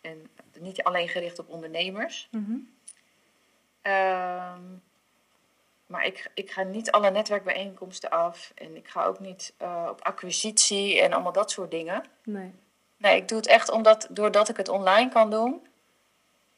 [0.00, 2.28] En niet alleen gericht op ondernemers.
[2.30, 2.74] Mm -hmm.
[3.92, 4.82] um,
[5.86, 8.52] maar ik, ik ga niet alle netwerkbijeenkomsten af.
[8.54, 9.54] En ik ga ook niet
[9.88, 12.04] op acquisitie en allemaal dat soort dingen.
[12.24, 12.52] Nee.
[12.96, 15.66] Nee, ik doe het echt omdat, doordat ik het online kan doen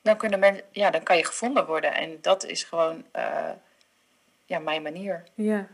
[0.05, 1.95] dan, kunnen men, ja, dan kan je gevonden worden.
[1.95, 3.51] En dat is gewoon uh,
[4.45, 5.23] ja, mijn manier.
[5.35, 5.69] Ja.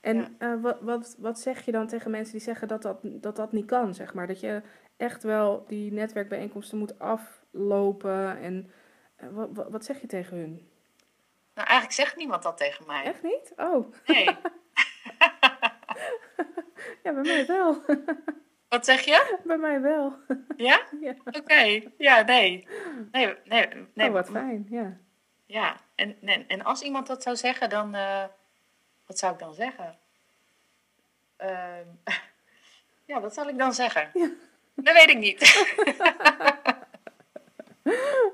[0.00, 3.36] En Uh, wat, wat, wat zeg je dan tegen mensen die zeggen dat dat, dat
[3.36, 4.26] dat niet kan, zeg maar?
[4.26, 4.62] Dat je
[4.96, 8.38] echt wel die netwerkbijeenkomsten moet aflopen.
[8.38, 8.70] En
[9.22, 10.68] uh, wat, wat zeg je tegen hun?
[11.54, 13.04] Nou, eigenlijk zegt niemand dat tegen mij.
[13.04, 13.52] Echt niet?
[13.56, 13.92] Oh.
[14.06, 14.24] Nee.
[17.02, 17.82] ja, bij mij wel.
[18.72, 19.38] Wat zeg je?
[19.44, 20.14] Bij mij wel.
[20.56, 20.80] Ja?
[21.00, 21.14] ja.
[21.24, 21.80] Oké.
[21.98, 22.66] Ja, nee.
[23.10, 24.08] Nee, nee, nee.
[24.08, 24.96] Oh, wat fijn, ja.
[25.52, 27.94] Ja, en, en, en als iemand dat zou zeggen, dan...
[27.94, 28.24] Uh,
[29.06, 29.98] wat zou ik dan zeggen?
[31.42, 31.76] Uh,
[33.10, 34.10] ja, wat zal ik dan zeggen?
[34.14, 34.30] Ja.
[34.74, 35.40] Dat weet ik niet.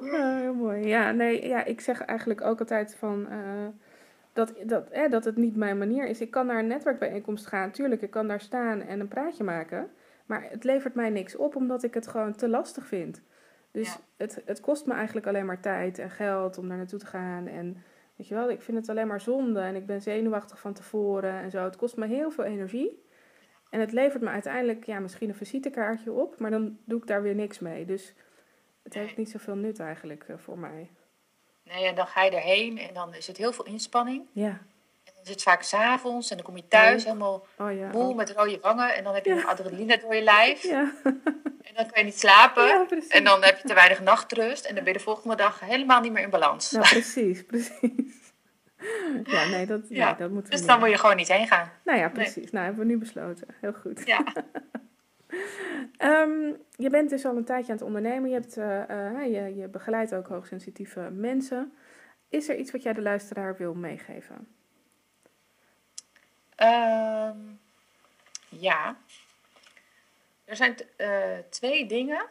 [0.00, 0.86] oh, heel mooi.
[0.86, 3.26] Ja, nee, ja, ik zeg eigenlijk ook altijd van...
[3.30, 3.68] Uh,
[4.32, 6.20] dat, dat, eh, dat het niet mijn manier is.
[6.20, 9.90] Ik kan naar een netwerkbijeenkomst gaan, tuurlijk, ik kan daar staan en een praatje maken.
[10.26, 13.22] Maar het levert mij niks op omdat ik het gewoon te lastig vind.
[13.78, 17.06] Dus het, het kost me eigenlijk alleen maar tijd en geld om daar naartoe te
[17.06, 17.46] gaan.
[17.46, 17.84] En
[18.16, 21.32] weet je wel, ik vind het alleen maar zonde en ik ben zenuwachtig van tevoren
[21.32, 21.64] en zo.
[21.64, 23.02] Het kost me heel veel energie.
[23.70, 27.22] En het levert me uiteindelijk ja, misschien een visitekaartje op, maar dan doe ik daar
[27.22, 27.84] weer niks mee.
[27.84, 28.14] Dus
[28.82, 30.90] het heeft niet zoveel nut eigenlijk uh, voor mij.
[31.64, 34.26] Nee, en dan ga je erheen en dan is het heel veel inspanning.
[34.32, 34.60] Ja
[35.28, 37.88] het vaak s'avonds en dan kom je thuis helemaal oh, ja.
[37.88, 38.94] moe met rode wangen.
[38.94, 39.42] En dan heb je ja.
[39.42, 40.62] adrenaline door je lijf.
[40.62, 40.92] Ja.
[41.68, 42.88] En dan kan je niet slapen.
[43.08, 44.64] en dan heb je te weinig nachtrust.
[44.64, 46.70] En dan ben je de volgende dag helemaal niet meer in balans.
[46.70, 48.32] Nou, precies, precies.
[49.24, 50.14] Ja, nee, dat, ja.
[50.14, 51.70] dat moeten we Dus dan moet je gewoon niet heen gaan.
[51.84, 52.50] Nou ja, precies.
[52.50, 53.46] Nou, hebben we nu besloten.
[53.60, 54.02] Heel goed.
[54.06, 54.24] Ja.
[56.22, 58.28] um, je bent dus al een tijdje aan het ondernemen.
[58.28, 61.72] Je, hebt, uh, uh, je, je begeleidt ook hoogsensitieve mensen.
[62.28, 64.48] Is er iets wat jij de luisteraar wil meegeven?
[66.58, 67.36] Ehm,
[68.48, 68.96] ja.
[70.44, 72.26] Er zijn uh, twee dingen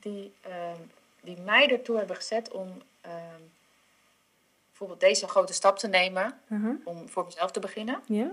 [0.00, 0.72] die, uh,
[1.20, 3.42] die mij ertoe hebben gezet om ehm,
[4.68, 6.40] bijvoorbeeld deze grote stap te nemen.
[6.48, 6.86] Uh-huh.
[6.86, 8.02] Om voor mezelf te beginnen.
[8.06, 8.32] Ja.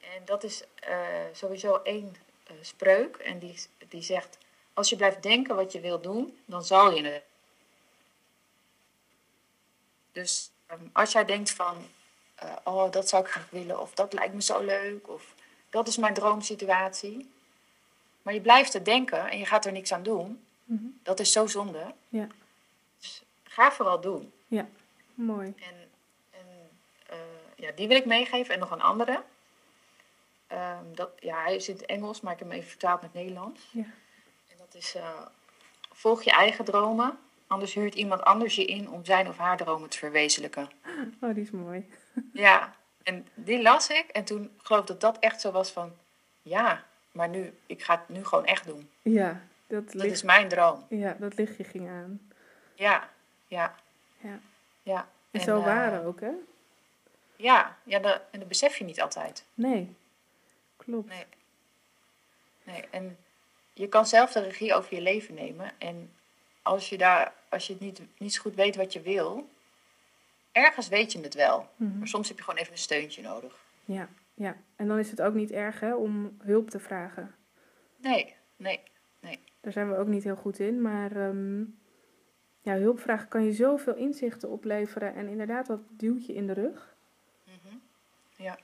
[0.00, 0.98] En dat is eh,
[1.32, 2.16] sowieso één
[2.50, 3.16] uh, spreuk.
[3.16, 4.38] En die, die zegt:
[4.74, 7.22] Als je blijft denken wat je wil doen, dan zal je het.
[10.12, 11.86] Dus um, als jij denkt van:
[12.44, 15.34] uh, Oh, dat zou ik graag willen, of dat lijkt me zo leuk, of
[15.70, 17.30] dat is mijn droomsituatie.
[18.22, 20.44] Maar je blijft het denken en je gaat er niks aan doen.
[20.64, 21.00] Mm -hmm.
[21.02, 21.94] Dat is zo zonde.
[22.08, 22.26] Ja.
[22.98, 24.32] Dus ga vooral doen.
[24.46, 24.68] Ja,
[25.14, 25.54] mooi.
[25.56, 25.90] En,
[26.30, 26.70] en
[27.10, 27.16] uh,
[27.56, 29.22] ja, die wil ik meegeven en nog een andere.
[30.52, 33.12] Um, dat, ja, hij is in het Engels, maar ik heb hem even vertaald met
[33.12, 33.68] Nederlands.
[33.70, 33.82] Ja.
[34.48, 35.20] En dat is, uh,
[35.92, 37.18] volg je eigen dromen,
[37.52, 40.70] anders huurt iemand anders je in om zijn of haar dromen te verwezenlijken.
[41.20, 41.90] Oh, die is mooi.
[42.32, 45.92] Ja, en die las ik en toen geloof ik dat dat echt zo was van,
[46.42, 48.90] ja, maar nu, ik ga het nu gewoon echt doen.
[49.02, 50.86] Ja, dat, Dat is mijn droom.
[50.88, 52.30] ja, dat lichtje ging aan.
[52.74, 53.08] Ja,
[53.46, 53.74] ja,
[54.18, 54.38] Ja.
[54.82, 55.08] ja.
[55.30, 56.30] En zo eh, waren ook, hè?
[57.36, 59.44] Ja, ja dat, en dat besef je niet altijd.
[59.54, 59.94] Nee,
[60.76, 61.08] klopt.
[61.08, 61.24] Nee.
[62.64, 63.18] Nee, en
[63.72, 65.70] je kan zelf de regie over je leven nemen.
[65.78, 66.12] En
[66.62, 69.48] als je, daar, als je het niet, niet zo goed weet wat je wil,
[70.52, 71.68] ergens weet je het wel.
[71.76, 71.98] Mhm.
[71.98, 73.54] Maar soms heb je gewoon even een steuntje nodig.
[73.84, 74.56] Ja, ja.
[74.76, 77.34] En dan is het ook niet erg, hè, om hulp te vragen.
[77.96, 78.80] Nee, nee,
[79.20, 79.38] nee.
[79.60, 81.60] Daar zijn we ook niet heel goed in, maar ehm,
[82.60, 86.94] ja, hulp vragen kan je zoveel inzichten opleveren en inderdaad dat duwtje in de rug.
[87.44, 87.76] Mhm.
[88.36, 88.58] Ja.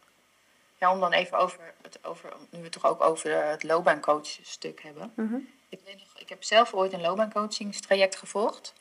[0.78, 4.38] ja, om dan even over, het, over, nu we het toch ook over het loopbaancoach
[4.42, 5.12] stuk hebben.
[5.14, 5.36] Mhm.
[5.68, 8.72] Ik, weet nog, ik heb zelf ooit een loopbaancoachingstraject gevolgd.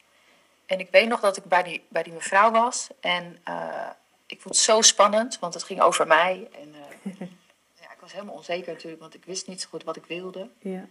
[0.65, 2.88] En ik weet nog dat ik bij die, bij die mevrouw was.
[3.00, 3.89] En eh,
[4.26, 6.47] ik vond het zo spannend, want het ging over mij.
[6.52, 7.12] En eh,
[7.82, 10.50] ja, ik was helemaal onzeker natuurlijk, want ik wist niet zo goed wat ik wilde.
[10.60, 10.86] Ja,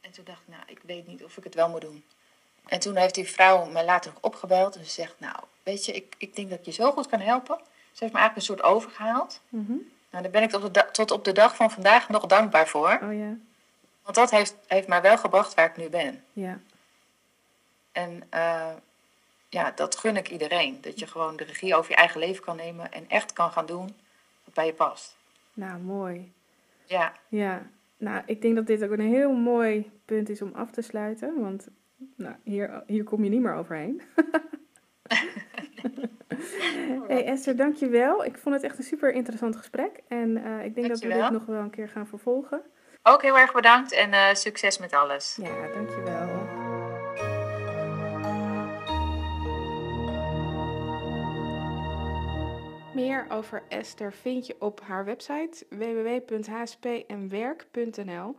[0.00, 2.04] En toen dacht ik, nou, ik weet niet of ik het wel moet doen.
[2.66, 5.92] En toen heeft die vrouw me later nog opgebeld en ze zegt, nou, weet je,
[5.92, 7.58] ik, ik denk dat ik je zo goed kan helpen.
[7.92, 9.40] Ze heeft me eigenlijk een soort overgehaald.
[9.48, 9.72] Mhm.
[10.10, 12.98] Nou, daar ben ik tot, de tot op de dag van vandaag nog dankbaar voor.
[13.02, 13.36] oh ja,
[14.10, 16.22] Want dat heeft, heeft mij wel gebracht waar ik nu ben.
[16.32, 16.58] ja,
[17.92, 18.72] En eh,
[19.48, 20.78] ja, dat gun ik iedereen.
[20.80, 23.66] Dat je gewoon de regie over je eigen leven kan nemen en echt kan gaan
[23.66, 23.94] doen
[24.44, 25.16] wat bij je past.
[25.54, 26.32] nou mooi.
[26.84, 27.62] Ja, Ja,
[27.96, 31.40] nou, ik denk dat dit ook een heel mooi punt is om af te sluiten,
[31.40, 31.68] want
[32.16, 34.02] nou, hier, hier kom je niet meer overheen.
[37.08, 38.24] hey Esther, dankjewel.
[38.24, 41.30] Ik vond het echt een super interessant gesprek en eh, ik denk dat we dit
[41.30, 42.62] nog wel een keer gaan vervolgen.
[43.02, 45.38] Ook heel erg bedankt en eh, succes met alles.
[45.42, 46.58] Ja, dankjewel.
[52.94, 58.36] Meer over Esther vind je op haar website www.hspmwerk.nl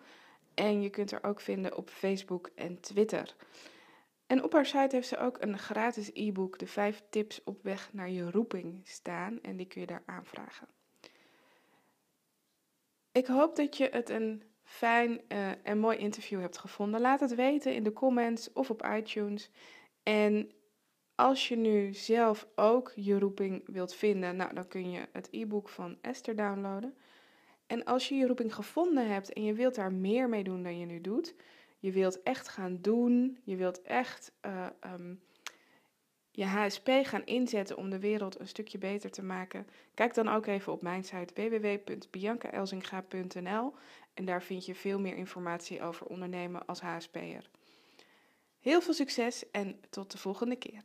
[0.54, 3.36] en je kunt haar ook vinden op Facebook en Twitter.
[4.28, 7.90] En op haar site heeft ze ook een gratis e-book, de 5 tips op weg
[7.94, 10.68] naar je roeping, staan en die kun je daar aanvragen.
[13.12, 17.02] Ik hoop dat je het een fijn eh, en mooi interview hebt gevonden.
[17.02, 19.50] Laat het weten in de comments of op iTunes.
[20.04, 20.52] En
[21.16, 25.70] als je nu zelf ook je roeping wilt vinden, nou, dan kun je het e-book
[25.70, 26.96] van Esther downloaden.
[27.68, 30.80] En als je je roeping gevonden hebt en je wilt daar meer mee doen dan
[30.80, 31.36] je nu doet,
[31.80, 35.14] je wilt echt gaan doen, je wilt echt eh, ehm,
[36.32, 40.46] je HSP gaan inzetten om de wereld een stukje beter te maken, kijk dan ook
[40.46, 43.74] even op mijn site www.biancaelzinga.nl
[44.14, 47.50] en daar vind je veel meer informatie over ondernemen als HSP'er.
[48.60, 50.82] Heel veel succes en tot de volgende keer.